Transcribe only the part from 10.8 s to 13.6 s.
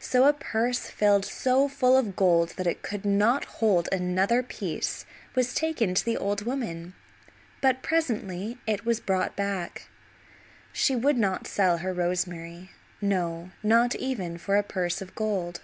would not sell her rosemary; no,